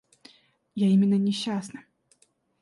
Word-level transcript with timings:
Я 0.73 0.87
именно 0.89 1.13
несчастна. 1.13 1.85